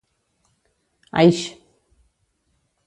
[1.21, 1.39] Aix